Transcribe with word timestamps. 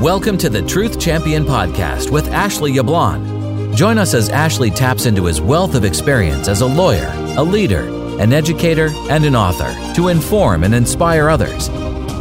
Welcome 0.00 0.38
to 0.38 0.50
the 0.50 0.60
Truth 0.60 0.98
Champion 0.98 1.44
Podcast 1.44 2.10
with 2.10 2.26
Ashley 2.28 2.72
Yablon. 2.72 3.74
Join 3.76 3.96
us 3.96 4.12
as 4.12 4.28
Ashley 4.28 4.68
taps 4.70 5.06
into 5.06 5.24
his 5.24 5.40
wealth 5.40 5.76
of 5.76 5.84
experience 5.84 6.48
as 6.48 6.62
a 6.62 6.66
lawyer, 6.66 7.10
a 7.36 7.42
leader, 7.42 7.82
an 8.20 8.32
educator, 8.32 8.88
and 9.08 9.24
an 9.24 9.36
author 9.36 9.72
to 9.94 10.08
inform 10.08 10.64
and 10.64 10.74
inspire 10.74 11.28
others. 11.28 11.68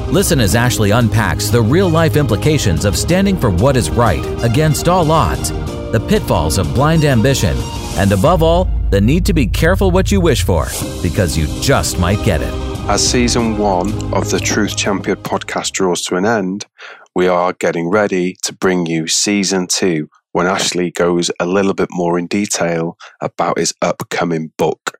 Listen 0.09 0.39
as 0.39 0.53
Ashley 0.55 0.91
unpacks 0.91 1.49
the 1.49 1.61
real 1.61 1.89
life 1.89 2.15
implications 2.15 2.85
of 2.85 2.95
standing 2.95 3.37
for 3.37 3.49
what 3.49 3.75
is 3.75 3.89
right 3.89 4.23
against 4.43 4.87
all 4.87 5.11
odds, 5.11 5.49
the 5.91 6.05
pitfalls 6.07 6.59
of 6.59 6.73
blind 6.75 7.03
ambition, 7.03 7.57
and 7.97 8.11
above 8.11 8.43
all, 8.43 8.65
the 8.91 9.01
need 9.01 9.25
to 9.25 9.33
be 9.33 9.47
careful 9.47 9.89
what 9.89 10.11
you 10.11 10.21
wish 10.21 10.43
for 10.43 10.67
because 11.01 11.35
you 11.35 11.47
just 11.61 11.99
might 11.99 12.23
get 12.23 12.41
it. 12.41 12.53
As 12.87 13.05
season 13.05 13.57
one 13.57 13.91
of 14.13 14.29
the 14.29 14.39
Truth 14.39 14.77
Champion 14.77 15.17
podcast 15.17 15.71
draws 15.71 16.03
to 16.03 16.15
an 16.17 16.25
end, 16.25 16.67
we 17.15 17.27
are 17.27 17.53
getting 17.53 17.89
ready 17.89 18.35
to 18.43 18.53
bring 18.53 18.85
you 18.85 19.07
season 19.07 19.67
two 19.67 20.09
when 20.31 20.47
Ashley 20.47 20.89
goes 20.91 21.29
a 21.39 21.45
little 21.45 21.73
bit 21.73 21.89
more 21.91 22.17
in 22.17 22.27
detail 22.27 22.97
about 23.21 23.59
his 23.59 23.73
upcoming 23.81 24.51
book. 24.57 24.97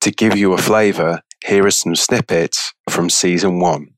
To 0.00 0.10
give 0.10 0.36
you 0.36 0.52
a 0.54 0.58
flavour, 0.58 1.20
here 1.44 1.66
are 1.66 1.70
some 1.70 1.94
snippets 1.94 2.72
from 2.88 3.10
season 3.10 3.60
one. 3.60 3.88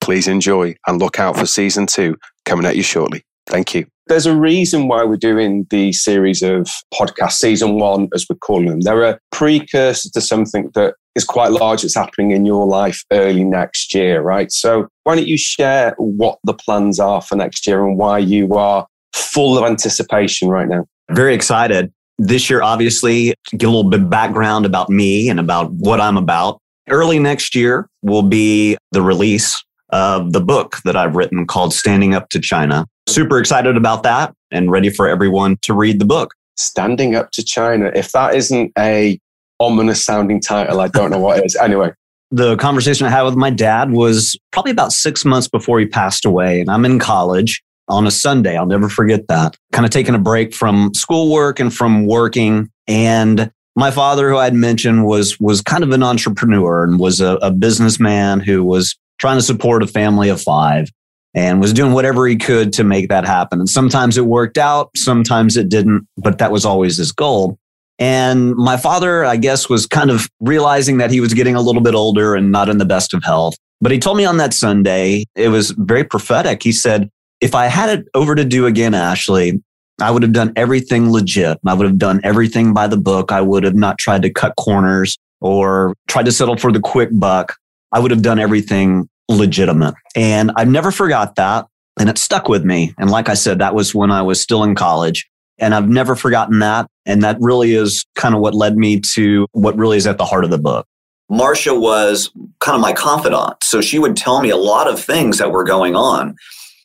Please 0.00 0.26
enjoy 0.26 0.74
and 0.86 0.98
look 0.98 1.20
out 1.20 1.36
for 1.36 1.46
season 1.46 1.86
two 1.86 2.16
coming 2.44 2.66
at 2.66 2.76
you 2.76 2.82
shortly. 2.82 3.24
Thank 3.46 3.74
you. 3.74 3.86
There's 4.08 4.26
a 4.26 4.34
reason 4.34 4.88
why 4.88 5.04
we're 5.04 5.16
doing 5.16 5.66
the 5.68 5.92
series 5.92 6.42
of 6.42 6.66
podcasts, 6.94 7.32
season 7.32 7.78
one, 7.78 8.08
as 8.14 8.24
we're 8.28 8.36
calling 8.36 8.66
them. 8.66 8.80
They're 8.80 9.04
a 9.04 9.18
precursor 9.32 10.08
to 10.10 10.20
something 10.22 10.70
that 10.74 10.94
is 11.14 11.24
quite 11.24 11.52
large 11.52 11.82
that's 11.82 11.94
happening 11.94 12.30
in 12.30 12.46
your 12.46 12.66
life 12.66 13.04
early 13.12 13.44
next 13.44 13.94
year, 13.94 14.22
right? 14.22 14.50
So 14.50 14.88
why 15.04 15.16
don't 15.16 15.28
you 15.28 15.36
share 15.36 15.94
what 15.98 16.38
the 16.44 16.54
plans 16.54 16.98
are 16.98 17.20
for 17.20 17.36
next 17.36 17.66
year 17.66 17.86
and 17.86 17.98
why 17.98 18.18
you 18.18 18.54
are 18.54 18.86
full 19.12 19.58
of 19.58 19.64
anticipation 19.64 20.48
right 20.48 20.68
now? 20.68 20.86
Very 21.10 21.34
excited. 21.34 21.92
This 22.18 22.48
year, 22.48 22.62
obviously, 22.62 23.34
get 23.50 23.66
a 23.66 23.70
little 23.70 23.90
bit 23.90 24.08
background 24.08 24.64
about 24.64 24.88
me 24.88 25.28
and 25.28 25.38
about 25.38 25.70
what 25.72 26.00
I'm 26.00 26.16
about. 26.16 26.58
Early 26.88 27.18
next 27.18 27.54
year 27.54 27.88
will 28.02 28.22
be 28.22 28.78
the 28.92 29.02
release 29.02 29.62
of 29.90 30.32
the 30.32 30.40
book 30.40 30.76
that 30.84 30.96
I've 30.96 31.16
written 31.16 31.46
called 31.46 31.72
Standing 31.72 32.14
Up 32.14 32.28
to 32.30 32.40
China. 32.40 32.86
Super 33.08 33.38
excited 33.38 33.76
about 33.76 34.02
that 34.02 34.34
and 34.50 34.70
ready 34.70 34.90
for 34.90 35.08
everyone 35.08 35.56
to 35.62 35.74
read 35.74 35.98
the 35.98 36.04
book. 36.04 36.34
Standing 36.56 37.14
Up 37.14 37.30
to 37.32 37.42
China. 37.42 37.90
If 37.94 38.12
that 38.12 38.34
isn't 38.34 38.72
a 38.78 39.18
ominous 39.60 40.04
sounding 40.04 40.40
title, 40.40 40.80
I 40.80 40.88
don't 40.88 41.10
know 41.10 41.18
what 41.18 41.44
is. 41.44 41.56
Anyway, 41.56 41.92
the 42.30 42.56
conversation 42.56 43.06
I 43.06 43.10
had 43.10 43.22
with 43.22 43.36
my 43.36 43.50
dad 43.50 43.92
was 43.92 44.36
probably 44.52 44.72
about 44.72 44.92
six 44.92 45.24
months 45.24 45.48
before 45.48 45.80
he 45.80 45.86
passed 45.86 46.24
away. 46.24 46.60
And 46.60 46.70
I'm 46.70 46.84
in 46.84 46.98
college 46.98 47.62
on 47.88 48.06
a 48.06 48.10
Sunday. 48.10 48.56
I'll 48.56 48.66
never 48.66 48.88
forget 48.88 49.28
that. 49.28 49.56
Kind 49.72 49.86
of 49.86 49.90
taking 49.90 50.14
a 50.14 50.18
break 50.18 50.54
from 50.54 50.92
schoolwork 50.94 51.58
and 51.58 51.74
from 51.74 52.06
working. 52.06 52.70
And 52.86 53.50
my 53.76 53.90
father, 53.90 54.28
who 54.28 54.36
I'd 54.36 54.54
mentioned, 54.54 55.06
was 55.06 55.38
was 55.40 55.62
kind 55.62 55.82
of 55.82 55.90
an 55.92 56.02
entrepreneur 56.02 56.84
and 56.84 56.98
was 56.98 57.20
a, 57.20 57.36
a 57.36 57.50
businessman 57.50 58.40
who 58.40 58.64
was 58.64 58.96
trying 59.18 59.38
to 59.38 59.42
support 59.42 59.82
a 59.82 59.86
family 59.86 60.28
of 60.28 60.40
five 60.40 60.88
and 61.34 61.60
was 61.60 61.72
doing 61.72 61.92
whatever 61.92 62.26
he 62.26 62.36
could 62.36 62.72
to 62.72 62.84
make 62.84 63.08
that 63.08 63.26
happen. 63.26 63.60
And 63.60 63.68
sometimes 63.68 64.16
it 64.16 64.26
worked 64.26 64.58
out, 64.58 64.90
sometimes 64.96 65.56
it 65.56 65.68
didn't, 65.68 66.06
but 66.16 66.38
that 66.38 66.52
was 66.52 66.64
always 66.64 66.96
his 66.96 67.12
goal. 67.12 67.58
And 67.98 68.54
my 68.54 68.76
father, 68.76 69.24
I 69.24 69.36
guess, 69.36 69.68
was 69.68 69.86
kind 69.86 70.10
of 70.10 70.28
realizing 70.40 70.98
that 70.98 71.10
he 71.10 71.20
was 71.20 71.34
getting 71.34 71.56
a 71.56 71.60
little 71.60 71.82
bit 71.82 71.94
older 71.94 72.34
and 72.34 72.52
not 72.52 72.68
in 72.68 72.78
the 72.78 72.84
best 72.84 73.12
of 73.12 73.24
health. 73.24 73.56
But 73.80 73.92
he 73.92 73.98
told 73.98 74.16
me 74.16 74.24
on 74.24 74.36
that 74.38 74.54
Sunday, 74.54 75.24
it 75.34 75.48
was 75.48 75.72
very 75.72 76.04
prophetic. 76.04 76.62
He 76.62 76.72
said, 76.72 77.10
if 77.40 77.54
I 77.54 77.66
had 77.66 77.98
it 77.98 78.06
over 78.14 78.34
to 78.34 78.44
do 78.44 78.66
again, 78.66 78.94
Ashley, 78.94 79.62
I 80.00 80.10
would 80.10 80.22
have 80.22 80.32
done 80.32 80.52
everything 80.56 81.10
legit. 81.10 81.58
I 81.66 81.74
would 81.74 81.86
have 81.86 81.98
done 81.98 82.20
everything 82.22 82.72
by 82.72 82.86
the 82.86 82.96
book. 82.96 83.32
I 83.32 83.40
would 83.40 83.64
have 83.64 83.74
not 83.74 83.98
tried 83.98 84.22
to 84.22 84.30
cut 84.30 84.54
corners 84.56 85.18
or 85.40 85.94
tried 86.06 86.24
to 86.26 86.32
settle 86.32 86.56
for 86.56 86.72
the 86.72 86.80
quick 86.80 87.10
buck. 87.12 87.56
I 87.92 88.00
would 88.00 88.10
have 88.10 88.22
done 88.22 88.38
everything 88.38 89.08
legitimate. 89.28 89.94
And 90.14 90.50
I've 90.56 90.68
never 90.68 90.90
forgot 90.90 91.36
that. 91.36 91.66
And 91.98 92.08
it 92.08 92.18
stuck 92.18 92.48
with 92.48 92.64
me. 92.64 92.94
And 92.98 93.10
like 93.10 93.28
I 93.28 93.34
said, 93.34 93.58
that 93.58 93.74
was 93.74 93.94
when 93.94 94.10
I 94.10 94.22
was 94.22 94.40
still 94.40 94.62
in 94.62 94.74
college. 94.74 95.28
And 95.58 95.74
I've 95.74 95.88
never 95.88 96.14
forgotten 96.14 96.60
that. 96.60 96.86
And 97.04 97.22
that 97.22 97.36
really 97.40 97.74
is 97.74 98.04
kind 98.14 98.34
of 98.34 98.40
what 98.40 98.54
led 98.54 98.76
me 98.76 99.00
to 99.14 99.46
what 99.52 99.76
really 99.76 99.96
is 99.96 100.06
at 100.06 100.18
the 100.18 100.24
heart 100.24 100.44
of 100.44 100.50
the 100.50 100.58
book. 100.58 100.86
Marcia 101.28 101.74
was 101.74 102.30
kind 102.60 102.76
of 102.76 102.80
my 102.80 102.92
confidant. 102.92 103.54
So 103.62 103.80
she 103.80 103.98
would 103.98 104.16
tell 104.16 104.40
me 104.40 104.50
a 104.50 104.56
lot 104.56 104.88
of 104.88 105.00
things 105.00 105.38
that 105.38 105.50
were 105.50 105.64
going 105.64 105.96
on. 105.96 106.36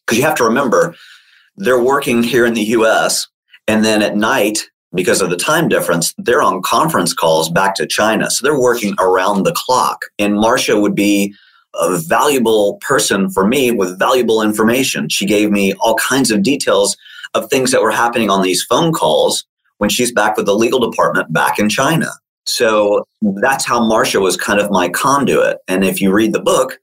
Because 0.05 0.17
you 0.17 0.25
have 0.25 0.35
to 0.35 0.43
remember, 0.43 0.95
they're 1.55 1.81
working 1.81 2.23
here 2.23 2.45
in 2.45 2.55
the 2.55 2.63
US. 2.63 3.27
And 3.67 3.85
then 3.85 4.01
at 4.01 4.17
night, 4.17 4.67
because 4.93 5.21
of 5.21 5.29
the 5.29 5.37
time 5.37 5.67
difference, 5.67 6.13
they're 6.17 6.41
on 6.41 6.61
conference 6.61 7.13
calls 7.13 7.49
back 7.49 7.75
to 7.75 7.87
China. 7.87 8.29
So 8.29 8.43
they're 8.43 8.59
working 8.59 8.95
around 8.99 9.43
the 9.43 9.53
clock. 9.53 10.05
And 10.19 10.35
Marcia 10.35 10.79
would 10.79 10.95
be 10.95 11.33
a 11.75 11.97
valuable 11.97 12.77
person 12.81 13.29
for 13.29 13.47
me 13.47 13.71
with 13.71 13.97
valuable 13.97 14.41
information. 14.41 15.09
She 15.09 15.25
gave 15.25 15.49
me 15.49 15.73
all 15.79 15.95
kinds 15.95 16.29
of 16.29 16.43
details 16.43 16.95
of 17.33 17.49
things 17.49 17.71
that 17.71 17.81
were 17.81 17.91
happening 17.91 18.29
on 18.29 18.43
these 18.43 18.63
phone 18.63 18.93
calls 18.93 19.43
when 19.79 19.89
she's 19.89 20.11
back 20.11 20.37
with 20.37 20.45
the 20.45 20.55
legal 20.55 20.79
department 20.79 21.33
back 21.33 21.57
in 21.57 21.69
China. 21.69 22.11
So 22.45 23.07
that's 23.41 23.65
how 23.65 23.85
Marcia 23.85 24.19
was 24.19 24.37
kind 24.37 24.59
of 24.59 24.69
my 24.69 24.89
conduit. 24.89 25.57
And 25.67 25.83
if 25.83 25.99
you 25.99 26.11
read 26.11 26.33
the 26.33 26.41
book, 26.41 26.77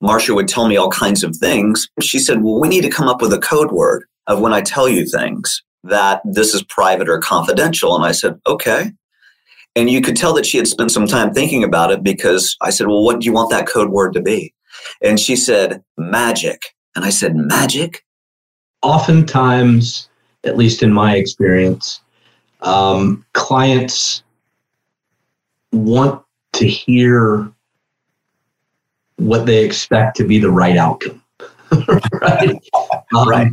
Marcia 0.00 0.34
would 0.34 0.48
tell 0.48 0.66
me 0.66 0.76
all 0.76 0.90
kinds 0.90 1.22
of 1.22 1.36
things. 1.36 1.88
She 2.00 2.18
said, 2.18 2.42
Well, 2.42 2.60
we 2.60 2.68
need 2.68 2.82
to 2.82 2.90
come 2.90 3.08
up 3.08 3.22
with 3.22 3.32
a 3.32 3.38
code 3.38 3.70
word 3.70 4.04
of 4.26 4.40
when 4.40 4.52
I 4.52 4.62
tell 4.62 4.88
you 4.88 5.06
things 5.06 5.62
that 5.84 6.20
this 6.24 6.54
is 6.54 6.62
private 6.64 7.08
or 7.08 7.18
confidential. 7.18 7.94
And 7.94 8.04
I 8.04 8.12
said, 8.12 8.40
Okay. 8.46 8.92
And 9.76 9.90
you 9.90 10.00
could 10.00 10.16
tell 10.16 10.34
that 10.34 10.46
she 10.46 10.56
had 10.56 10.68
spent 10.68 10.92
some 10.92 11.06
time 11.06 11.34
thinking 11.34 11.64
about 11.64 11.90
it 11.90 12.02
because 12.02 12.56
I 12.60 12.70
said, 12.70 12.86
Well, 12.86 13.04
what 13.04 13.20
do 13.20 13.26
you 13.26 13.32
want 13.32 13.50
that 13.50 13.68
code 13.68 13.90
word 13.90 14.12
to 14.14 14.22
be? 14.22 14.54
And 15.02 15.18
she 15.18 15.36
said, 15.36 15.82
Magic. 15.96 16.60
And 16.96 17.04
I 17.04 17.10
said, 17.10 17.34
Magic? 17.36 18.04
Oftentimes, 18.82 20.08
at 20.44 20.56
least 20.56 20.82
in 20.82 20.92
my 20.92 21.16
experience, 21.16 22.00
um, 22.60 23.24
clients 23.32 24.22
want 25.72 26.22
to 26.54 26.66
hear 26.66 27.50
what 29.16 29.46
they 29.46 29.64
expect 29.64 30.16
to 30.16 30.24
be 30.26 30.38
the 30.38 30.50
right 30.50 30.76
outcome. 30.76 31.22
right. 32.20 32.56
Um, 33.14 33.28
right. 33.28 33.48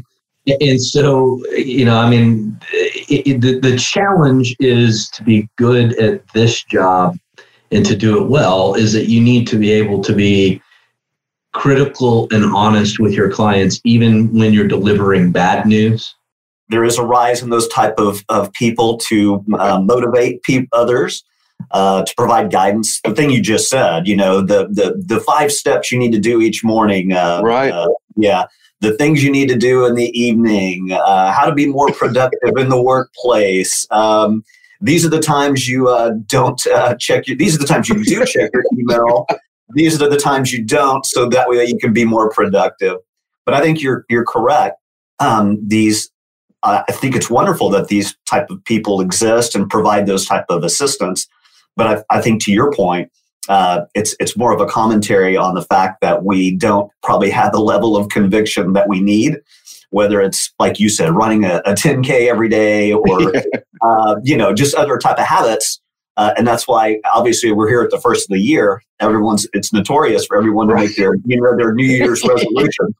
And 0.48 0.82
so, 0.82 1.40
you 1.56 1.86
know, 1.86 1.98
I 1.98 2.10
mean, 2.10 2.60
it, 2.72 3.28
it, 3.28 3.42
the, 3.42 3.60
the 3.60 3.78
challenge 3.78 4.56
is 4.60 5.10
to 5.10 5.24
be 5.24 5.48
good 5.58 5.98
at 6.00 6.28
this 6.30 6.64
job 6.64 7.16
and 7.72 7.86
to 7.86 7.96
do 7.96 8.22
it 8.22 8.28
well 8.28 8.74
is 8.74 8.94
that 8.94 9.08
you 9.08 9.22
need 9.22 9.48
to 9.48 9.58
be 9.58 9.72
able 9.72 10.04
to 10.04 10.14
be 10.14 10.62
critical 11.54 12.28
and 12.32 12.46
honest 12.46 13.00
with 13.00 13.14
your 13.14 13.30
clients, 13.30 13.80
even 13.84 14.34
when 14.34 14.54
you're 14.54 14.68
delivering 14.68 15.32
bad 15.32 15.66
news. 15.66 16.16
There 16.70 16.84
is 16.84 16.98
a 16.98 17.04
rise 17.04 17.44
in 17.44 17.50
those 17.50 17.68
type 17.68 17.96
of, 17.98 18.24
of 18.30 18.52
people 18.54 18.98
to 19.10 19.44
uh, 19.60 19.82
motivate 19.82 20.42
pe- 20.44 20.68
others, 20.72 21.24
uh, 21.72 22.04
to 22.04 22.14
provide 22.16 22.52
guidance. 22.52 23.00
The 23.02 23.14
thing 23.14 23.30
you 23.30 23.42
just 23.42 23.70
said, 23.70 24.08
you 24.08 24.16
know, 24.16 24.42
the 24.42 24.68
the 24.68 25.02
the 25.06 25.20
five 25.20 25.52
steps 25.52 25.92
you 25.92 26.00
need 26.00 26.14
to 26.14 26.20
do 26.20 26.42
each 26.42 26.64
morning. 26.64 27.12
Uh, 27.12 27.42
right. 27.44 27.72
Uh, 27.72 27.90
yeah 28.16 28.46
the 28.82 28.98
things 28.98 29.24
you 29.24 29.32
need 29.32 29.48
to 29.50 29.56
do 29.56 29.86
in 29.86 29.96
the 29.96 30.10
evening, 30.20 30.92
uh, 30.92 31.32
how 31.32 31.46
to 31.46 31.54
be 31.54 31.68
more 31.68 31.92
productive 31.92 32.58
in 32.58 32.70
the 32.70 32.82
workplace. 32.82 33.86
Um, 33.92 34.44
these 34.82 35.06
are 35.06 35.10
the 35.10 35.20
times 35.20 35.68
you 35.68 35.88
uh, 35.88 36.14
don't 36.26 36.66
uh, 36.68 36.96
check 36.96 37.28
your. 37.28 37.38
These 37.38 37.56
are 37.56 37.60
the 37.60 37.68
times 37.68 37.88
you 37.88 38.04
do 38.04 38.26
check 38.26 38.50
your 38.52 38.64
email. 38.74 39.28
These 39.74 40.02
are 40.02 40.10
the 40.10 40.18
times 40.18 40.52
you 40.52 40.66
don't, 40.66 41.06
so 41.06 41.30
that 41.30 41.48
way 41.48 41.64
you 41.64 41.78
can 41.78 41.94
be 41.94 42.04
more 42.04 42.30
productive. 42.32 42.98
But 43.46 43.54
I 43.54 43.62
think 43.62 43.82
you're 43.82 44.04
you're 44.10 44.26
correct. 44.26 44.78
Um, 45.20 45.60
these, 45.66 46.10
I 46.64 46.84
think 46.92 47.16
it's 47.16 47.30
wonderful 47.30 47.70
that 47.70 47.90
these 47.90 48.18
type 48.26 48.50
of 48.50 48.64
people 48.66 49.00
exist 49.00 49.54
and 49.54 49.70
provide 49.70 50.08
those 50.08 50.26
type 50.26 50.46
of 50.50 50.64
assistance. 50.64 51.28
But 51.76 52.06
I, 52.10 52.18
I 52.18 52.22
think 52.22 52.44
to 52.46 52.52
your 52.52 52.74
point, 52.74 53.12
uh, 53.50 53.86
it's 53.96 54.16
it's 54.20 54.38
more 54.38 54.54
of 54.54 54.62
a 54.62 54.66
commentary 54.66 55.36
on 55.36 55.56
the 55.56 55.64
fact 55.64 56.02
that 56.02 56.24
we 56.24 56.56
don't 56.56 56.92
probably 57.02 57.30
have 57.30 57.52
the 57.52 57.60
level 57.60 57.98
of 57.98 58.10
conviction 58.10 58.74
that 58.74 58.88
we 58.88 59.02
need, 59.02 59.38
whether 59.90 60.22
it's 60.22 60.54
like 60.60 60.80
you 60.80 60.90
said, 60.90 61.14
running 61.16 61.44
a, 61.44 61.62
a 61.66 61.74
10k 61.74 62.30
every 62.30 62.50
day, 62.50 62.94
or 62.94 63.34
uh, 63.82 64.16
you 64.24 64.38
know, 64.38 64.54
just 64.54 64.76
other 64.76 64.98
type 64.98 65.18
of 65.18 65.26
habits. 65.26 65.82
Uh, 66.18 66.34
and 66.38 66.46
that's 66.46 66.68
why, 66.68 67.00
obviously, 67.14 67.52
we're 67.52 67.70
here 67.70 67.82
at 67.82 67.90
the 67.90 68.00
first 68.00 68.26
of 68.26 68.34
the 68.34 68.40
year. 68.40 68.84
Everyone's 69.00 69.48
it's 69.54 69.74
notorious 69.74 70.26
for 70.26 70.38
everyone 70.38 70.68
to 70.68 70.76
make 70.76 70.96
their 70.96 71.16
you 71.26 71.42
know 71.42 71.56
their 71.58 71.74
New 71.74 71.86
Year's 71.86 72.24
resolution 72.28 72.94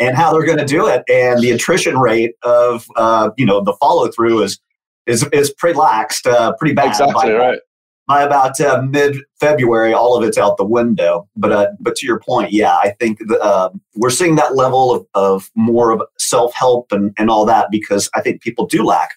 and 0.00 0.16
how 0.16 0.32
they're 0.32 0.44
going 0.44 0.58
to 0.58 0.66
do 0.66 0.86
it, 0.86 1.02
and 1.08 1.40
the 1.40 1.50
attrition 1.50 1.98
rate 1.98 2.32
of 2.42 2.86
uh, 2.96 3.30
you 3.38 3.46
know 3.46 3.62
the 3.62 3.72
follow 3.80 4.10
through 4.10 4.42
is 4.42 4.58
is 5.06 5.26
is 5.32 5.50
pretty 5.54 5.78
laxed, 5.78 6.30
uh, 6.30 6.52
pretty 6.58 6.74
bad. 6.74 6.88
Exactly 6.88 7.30
right 7.30 7.58
by 8.06 8.22
about 8.22 8.60
uh, 8.60 8.80
mid 8.82 9.16
February, 9.40 9.92
all 9.92 10.16
of 10.16 10.22
it's 10.24 10.38
out 10.38 10.56
the 10.56 10.64
window. 10.64 11.28
But 11.36 11.52
uh, 11.52 11.66
but 11.80 11.96
to 11.96 12.06
your 12.06 12.20
point, 12.20 12.52
yeah, 12.52 12.76
I 12.76 12.94
think 12.98 13.18
the, 13.26 13.38
uh, 13.40 13.70
we're 13.94 14.10
seeing 14.10 14.36
that 14.36 14.56
level 14.56 14.92
of, 14.92 15.06
of 15.14 15.50
more 15.54 15.90
of 15.90 16.02
self 16.18 16.54
help 16.54 16.92
and, 16.92 17.12
and 17.18 17.28
all 17.30 17.44
that 17.46 17.68
because 17.70 18.10
I 18.14 18.20
think 18.20 18.42
people 18.42 18.66
do 18.66 18.84
lack 18.84 19.12